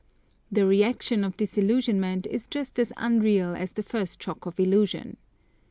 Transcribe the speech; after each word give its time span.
The 0.51 0.65
reaction 0.65 1.23
of 1.23 1.37
disillusionment 1.37 2.25
is 2.25 2.47
just 2.47 2.79
as 2.79 2.91
unreal 2.97 3.53
as 3.55 3.73
the 3.73 3.83
first 3.83 4.19
shock 4.23 4.47
of 4.47 4.59
illusion. 4.59 5.17